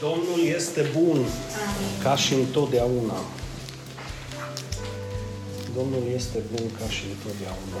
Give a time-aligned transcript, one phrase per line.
[0.00, 1.18] Domnul este bun
[2.02, 3.18] ca și întotdeauna.
[5.74, 7.80] Domnul este bun ca și întotdeauna.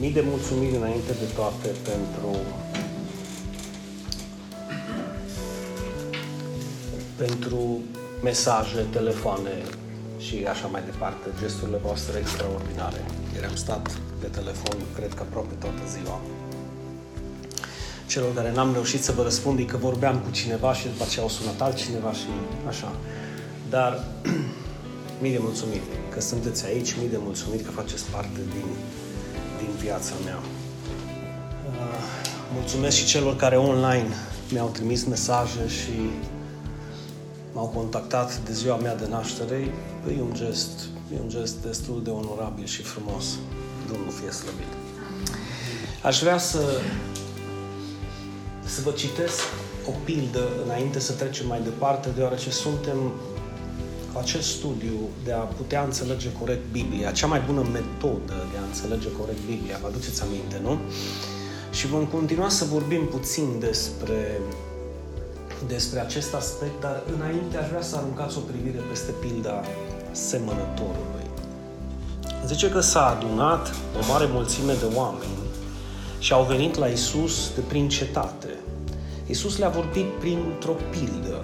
[0.00, 2.36] Mii de mulțumiri înainte de toate pentru
[7.16, 7.80] pentru
[8.22, 9.62] mesaje, telefoane
[10.18, 13.04] și așa mai departe, gesturile voastre extraordinare.
[13.32, 13.90] Ieri am stat
[14.20, 16.20] pe telefon, cred că aproape toată ziua.
[18.12, 21.22] Celor care n-am reușit să vă răspund e că vorbeam cu cineva și după aceea
[21.22, 22.26] au sunat altcineva și
[22.68, 22.92] așa.
[23.70, 24.04] Dar
[25.22, 28.68] mii de mulțumiri că sunteți aici, mii de mulțumiri că faceți parte din,
[29.58, 30.38] din viața mea.
[31.68, 32.02] Uh,
[32.54, 34.08] mulțumesc și celor care online
[34.50, 36.10] mi-au trimis mesaje și
[37.52, 39.74] m-au contactat de ziua mea de naștere.
[40.16, 40.80] E un gest,
[41.14, 43.24] e un gest destul de onorabil și frumos.
[43.92, 44.72] Domnul fie slăbit.
[46.02, 46.80] Aș vrea să,
[48.74, 49.40] să vă citesc
[49.86, 52.98] o pildă înainte să trecem mai departe, deoarece suntem
[54.12, 58.64] cu acest studiu de a putea înțelege corect Biblia, cea mai bună metodă de a
[58.66, 60.78] înțelege corect Biblia, vă aduceți aminte, nu?
[61.70, 64.40] Și vom continua să vorbim puțin despre,
[65.66, 69.62] despre acest aspect, dar înainte aș vrea să aruncați o privire peste pilda
[70.12, 71.26] semănătorului.
[72.46, 75.40] Zice că s-a adunat o mare mulțime de oameni
[76.22, 78.48] și au venit la Isus de prin cetate.
[79.32, 81.42] Isus le-a vorbit printr-o pildă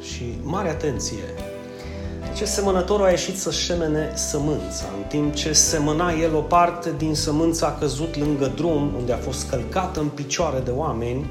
[0.00, 1.24] și mare atenție.
[2.36, 7.14] Ce semănătorul a ieșit să șemene sămânța, în timp ce semăna el o parte din
[7.14, 11.30] sămânța a căzut lângă drum, unde a fost călcată în picioare de oameni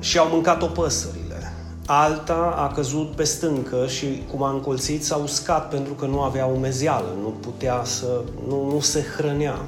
[0.00, 1.52] și au mâncat-o păsările
[1.86, 6.46] alta a căzut pe stâncă și cum a încolțit s-a uscat pentru că nu avea
[6.46, 9.58] umezeală, nu putea să, nu, nu se hrănea.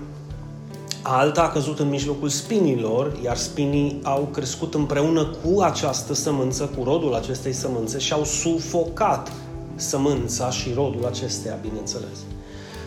[1.02, 6.84] Alta a căzut în mijlocul spinilor, iar spinii au crescut împreună cu această sămânță, cu
[6.84, 9.32] rodul acestei sămânțe și au sufocat
[9.74, 12.18] sămânța și rodul acesteia, bineînțeles.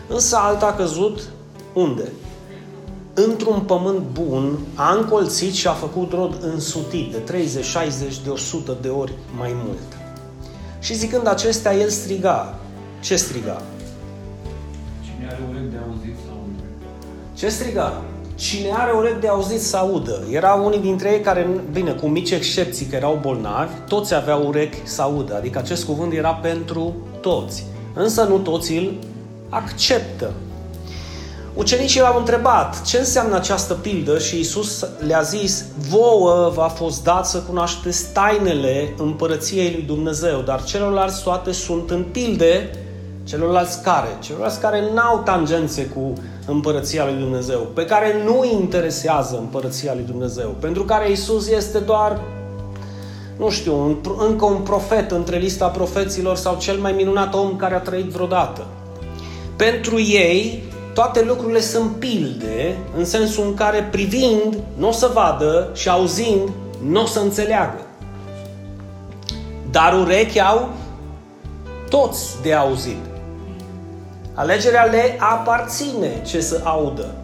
[0.08, 1.20] Însă alta a căzut
[1.72, 2.12] unde?
[3.14, 8.76] într-un pământ bun, a încolțit și a făcut rod însutit de 30, 60, de 100
[8.80, 9.98] de ori mai mult.
[10.80, 12.58] Și zicând acestea, el striga.
[13.00, 13.62] Ce striga?
[15.04, 16.33] Cine are urechi de auzit să audă.
[17.34, 18.02] Ce striga?
[18.34, 20.22] Cine are urechi de auzit să audă.
[20.30, 24.76] Erau unii dintre ei care, bine, cu mici excepții, că erau bolnavi, toți aveau urechi
[24.84, 25.34] să audă.
[25.36, 27.66] Adică acest cuvânt era pentru toți.
[27.94, 28.92] Însă nu toți îl
[29.48, 30.32] acceptă.
[31.54, 37.26] Ucenicii l-au întrebat ce înseamnă această pildă și Isus le-a zis, vouă v-a fost dat
[37.26, 42.70] să cunoașteți tainele împărăției lui Dumnezeu, dar celorlalți toate sunt în pilde,
[43.24, 44.08] celorlalți care?
[44.20, 46.12] Celorlalți care n-au tangențe cu
[46.46, 51.78] împărăția lui Dumnezeu, pe care nu îi interesează împărăția lui Dumnezeu, pentru care Isus este
[51.78, 52.20] doar
[53.36, 57.74] nu știu, un, încă un profet între lista profeților sau cel mai minunat om care
[57.74, 58.66] a trăit vreodată.
[59.56, 60.62] Pentru ei,
[60.94, 66.50] toate lucrurile sunt pilde, în sensul în care privind nu o să vadă și auzind
[66.88, 67.80] nu o să înțeleagă.
[69.70, 70.68] Dar urechi au
[71.88, 73.13] toți de auzit.
[74.34, 77.14] Alegerea le aparține ce să audă.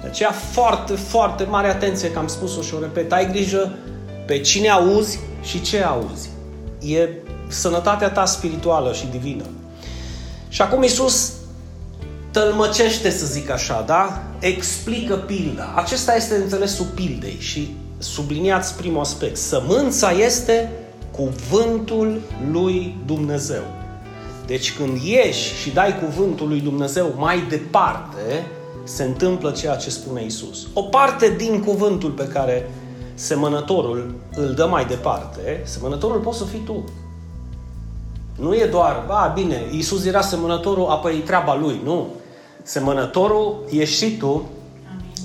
[0.00, 3.12] De aceea foarte, foarte mare atenție că am spus-o și o repet.
[3.12, 3.72] Ai grijă
[4.26, 6.30] pe cine auzi și ce auzi.
[6.80, 7.08] E
[7.48, 9.44] sănătatea ta spirituală și divină.
[10.48, 11.32] Și acum Isus
[12.30, 14.22] tălmăcește, să zic așa, da?
[14.38, 15.72] Explică pilda.
[15.76, 19.36] Acesta este înțelesul pildei și subliniați primul aspect.
[19.36, 20.70] Sămânța este
[21.10, 22.20] cuvântul
[22.50, 23.62] lui Dumnezeu.
[24.48, 28.46] Deci când ieși și dai cuvântul lui Dumnezeu mai departe,
[28.84, 30.66] se întâmplă ceea ce spune Isus.
[30.72, 32.70] O parte din cuvântul pe care
[33.14, 36.84] semănătorul îl dă mai departe, semănătorul poți să fii tu.
[38.36, 41.80] Nu e doar, a, bine, Iisus era semănătorul, apoi e treaba lui.
[41.84, 42.06] Nu.
[42.62, 44.48] Semănătorul ești și tu,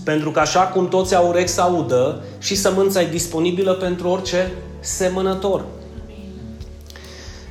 [0.04, 4.52] pentru că așa cum toți au urechi să audă, și sămânța e disponibilă pentru orice
[4.80, 5.66] semănător.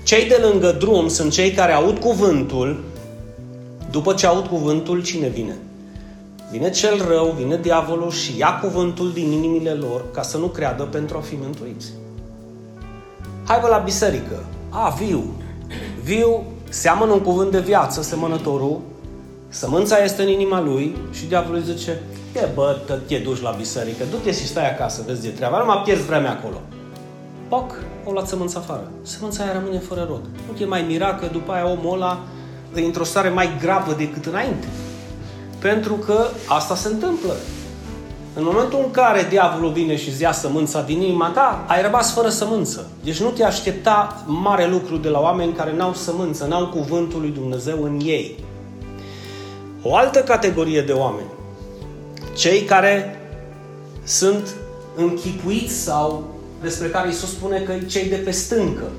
[0.02, 2.84] Cei de lângă drum sunt cei care aud cuvântul,
[3.90, 5.56] după ce aud cuvântul, cine vine?
[6.50, 10.82] Vine cel rău, vine diavolul și ia cuvântul din inimile lor ca să nu creadă
[10.82, 11.92] pentru a fi mântuiți.
[13.44, 14.44] Hai vă la biserică.
[14.68, 15.24] A, viu.
[16.02, 18.80] Viu seamănă un cuvânt de viață, semănătorul,
[19.54, 22.00] Sămânța este în inima lui și diavolul îi zice,
[22.34, 22.76] e bă,
[23.06, 26.30] te duci la biserică, du-te și stai acasă, vezi de treaba, nu mai pierzi vremea
[26.30, 26.60] acolo.
[27.52, 28.90] Poc, o luat sămânța afară.
[29.02, 30.20] Sămânța aia rămâne fără rod.
[30.48, 32.20] Nu te mai mira că după aia omul ăla
[32.74, 34.66] e într-o stare mai gravă decât înainte.
[35.58, 37.34] Pentru că asta se întâmplă.
[38.34, 42.12] În momentul în care diavolul vine și îți ia sămânța din inima ta, ai rămas
[42.12, 42.86] fără sămânță.
[43.04, 47.30] Deci nu te aștepta mare lucru de la oameni care n-au sămânță, n-au cuvântul lui
[47.30, 48.44] Dumnezeu în ei.
[49.82, 51.28] O altă categorie de oameni,
[52.36, 53.20] cei care
[54.04, 54.54] sunt
[54.96, 58.90] închipuiți sau despre care Iisus spune că cei de pe stâncă.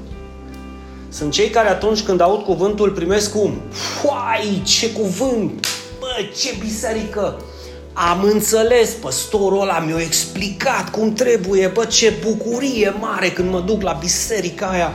[1.10, 3.62] Sunt cei care atunci când aud cuvântul primesc cum?
[3.72, 5.68] Foai, ce cuvânt!
[6.00, 6.08] Bă,
[6.38, 7.42] ce biserică!
[7.94, 13.82] Am înțeles, păstorul ăla mi-a explicat cum trebuie, bă, ce bucurie mare când mă duc
[13.82, 14.94] la biserica aia.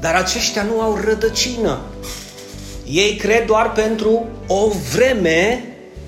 [0.00, 1.78] Dar aceștia nu au rădăcină.
[2.86, 5.64] Ei cred doar pentru o vreme,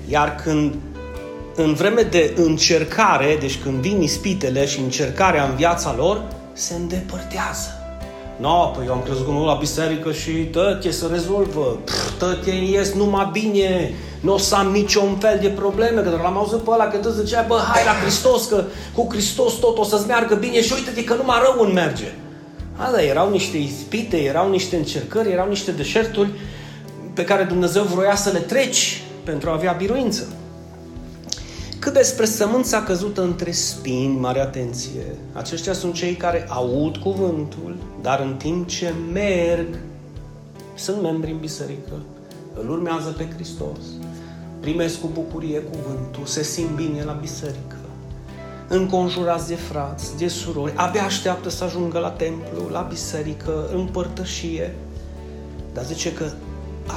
[0.09, 0.75] iar când
[1.59, 6.23] în vreme de încercare, deci când vin ispitele și încercarea în viața lor,
[6.53, 7.69] se îndepărtează.
[8.39, 11.79] No, păi eu am crezut că nu la biserică și tăte se rezolvă.
[12.17, 16.57] tăte ies numai bine, nu o să am niciun fel de probleme, că l-am auzit
[16.57, 18.63] pe ăla că tot zicea, bă, hai la Hristos, că
[18.93, 22.13] cu Hristos tot o să-ți meargă bine și uite-te că numai rău în merge.
[22.75, 26.29] Asta erau niște ispite, erau niște încercări, erau niște deșerturi
[27.13, 30.27] pe care Dumnezeu vroia să le treci pentru a avea biruință.
[31.97, 38.19] Cât despre sămânța căzută între spini, mare atenție, aceștia sunt cei care aud cuvântul, dar
[38.19, 39.67] în timp ce merg,
[40.75, 41.93] sunt membri în biserică,
[42.61, 43.79] îl urmează pe Hristos,
[44.59, 47.77] primesc cu bucurie cuvântul, se simt bine la biserică,
[48.67, 54.75] înconjurați de frați, de surori, abia așteaptă să ajungă la templu, la biserică, în părtășie,
[55.73, 56.31] dar zice că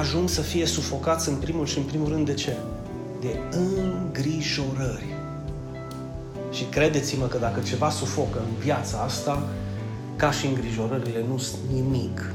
[0.01, 2.57] ajung să fie sufocați în primul și în primul rând de ce?
[3.21, 5.15] De îngrijorări.
[6.51, 9.43] Și credeți-mă că dacă ceva sufocă în viața asta,
[10.17, 12.33] ca și îngrijorările, nu sunt nimic.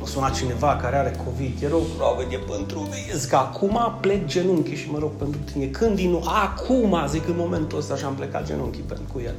[0.00, 3.16] Mă suna cineva care are COVID, te rog, rogă de pentru mine.
[3.16, 5.66] Zic, acum plec genunchi și mă rog pentru tine.
[5.66, 6.24] Când din nou?
[6.26, 9.34] Acum, zic, în momentul ăsta și-am plecat genunchi pentru el.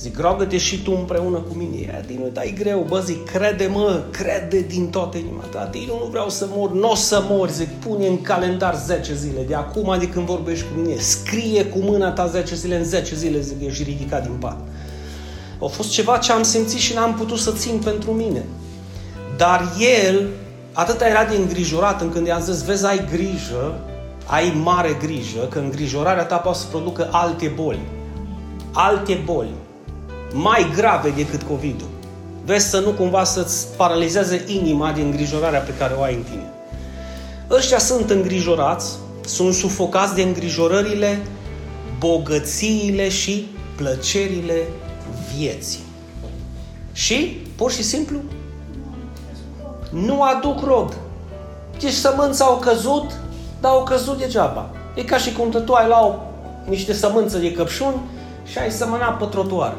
[0.00, 1.76] Zic, rogă-te și tu împreună cu mine.
[1.86, 2.84] Ea, Dinu, dar e greu.
[2.88, 5.68] Bă, zic, crede-mă, crede din toată inima ta.
[5.70, 7.50] Dinu, nu vreau să mor, nu o să mor.
[7.50, 9.42] Zic, pune în calendar 10 zile.
[9.42, 13.14] De acum, de când vorbești cu mine, scrie cu mâna ta 10 zile, în 10
[13.14, 14.58] zile, zic, ești ridicat din pat.
[15.62, 18.44] A fost ceva ce am simțit și n-am putut să țin pentru mine.
[19.36, 19.72] Dar
[20.06, 20.28] el,
[20.72, 23.80] atâta era de îngrijorat încât i-am zis, vezi, ai grijă,
[24.26, 27.80] ai mare grijă, că îngrijorarea ta poate să producă alte boli.
[28.72, 29.50] Alte boli
[30.32, 31.88] mai grave decât COVID-ul.
[32.44, 36.52] Vezi să nu cumva să-ți paralizeze inima din îngrijorarea pe care o ai în tine.
[37.50, 41.18] Ăștia sunt îngrijorați, sunt sufocați de îngrijorările,
[41.98, 43.46] bogățiile și
[43.76, 44.62] plăcerile
[45.36, 45.80] vieții.
[46.92, 48.18] Și, pur și simplu,
[49.90, 50.96] nu aduc rod.
[51.80, 53.20] Deci sămânța au căzut,
[53.60, 54.70] dar au căzut degeaba.
[54.94, 56.14] E ca și cum tu ai la o,
[56.68, 58.00] niște sămânță de căpșuni
[58.44, 59.74] și ai sămănat pe trotuar.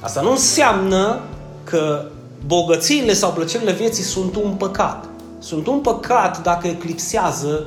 [0.00, 1.20] Asta nu înseamnă
[1.64, 2.04] că
[2.46, 5.08] bogățiile sau plăcerile vieții sunt un păcat.
[5.38, 7.66] Sunt un păcat dacă eclipsează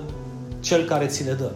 [0.60, 1.52] cel care ți le dă.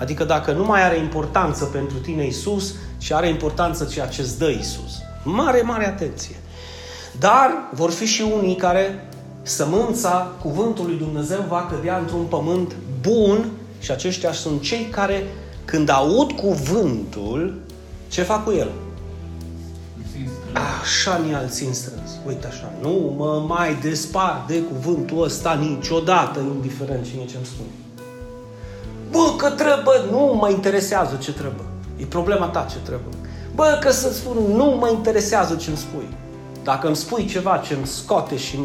[0.00, 4.38] Adică dacă nu mai are importanță pentru tine Isus, și are importanță ceea ce îți
[4.38, 4.92] dă Isus.
[5.24, 6.36] Mare, mare atenție.
[7.18, 9.08] Dar vor fi și unii care
[9.42, 15.26] sămânța cuvântului Dumnezeu va cădea într-un pământ bun și aceștia sunt cei care
[15.64, 17.60] când aud cuvântul,
[18.08, 18.68] ce fac cu el?
[20.80, 22.10] Așa ne-al țin strâns.
[22.26, 27.68] Uite așa, nu mă mai despar de cuvântul ăsta niciodată, indiferent cine ce-mi spune.
[29.10, 31.66] Bă, că trebuie, nu mă interesează ce trebuie.
[31.96, 33.14] E problema ta ce trebuie.
[33.54, 36.08] Bă, că să-ți spun, nu mă interesează ce-mi spui.
[36.64, 38.58] Dacă îmi spui ceva ce îmi scoate și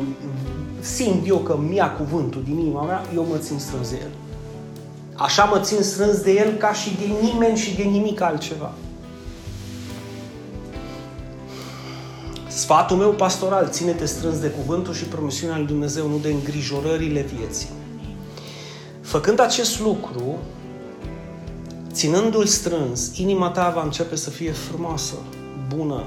[0.80, 4.12] simt eu că mi-a cuvântul din inima mea, eu mă țin strâns de el.
[5.16, 8.72] Așa mă țin strâns de el ca și de nimeni și de nimic altceva.
[12.56, 17.70] Sfatul meu pastoral, ține-te strâns de cuvântul și promisiunea lui Dumnezeu, nu de îngrijorările vieții.
[19.02, 20.38] Făcând acest lucru,
[21.92, 25.14] ținându-l strâns, inima ta va începe să fie frumoasă,
[25.76, 26.04] bună,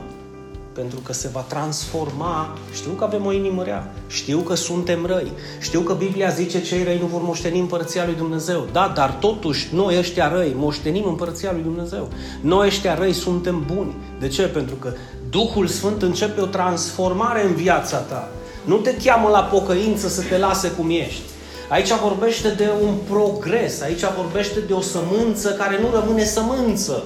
[0.78, 2.58] pentru că se va transforma.
[2.73, 6.85] Știu că avem o inimă rea, știu că suntem răi, știu că Biblia zice cei
[6.85, 8.68] răi nu vor moșteni împărăția lui Dumnezeu.
[8.73, 12.08] Da, dar totuși noi ăștia răi moștenim împărăția lui Dumnezeu.
[12.40, 13.94] Noi ăștia răi suntem buni.
[14.20, 14.42] De ce?
[14.42, 14.92] Pentru că
[15.30, 18.28] Duhul Sfânt începe o transformare în viața ta.
[18.64, 21.23] Nu te cheamă la pocăință să te lase cum ești.
[21.68, 27.04] Aici vorbește de un progres, aici vorbește de o sămânță care nu rămâne sămânță.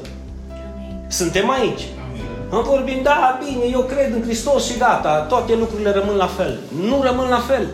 [1.08, 1.82] Suntem aici.
[2.52, 6.58] Am vorbim, da, bine, eu cred în Hristos și gata, toate lucrurile rămân la fel.
[6.86, 7.66] Nu rămân la fel.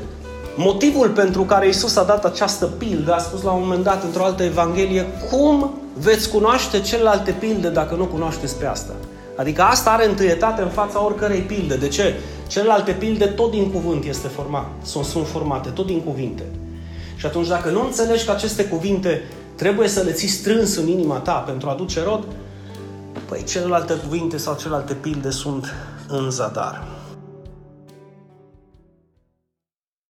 [0.57, 4.25] Motivul pentru care Isus a dat această pildă, a spus la un moment dat într-o
[4.25, 8.93] altă evanghelie, cum veți cunoaște celelalte pilde dacă nu cunoașteți pe asta?
[9.37, 11.77] Adică asta are întâietate în fața oricărei pilde.
[11.77, 12.15] De ce?
[12.47, 16.43] Celelalte pilde tot din cuvânt este format, sunt, sunt formate, tot din cuvinte.
[17.17, 19.23] Și atunci dacă nu înțelegi că aceste cuvinte
[19.55, 22.25] trebuie să le ții strâns în inima ta pentru a aduce rod,
[23.29, 25.75] păi celelalte cuvinte sau celelalte pilde sunt
[26.09, 26.98] în zadar.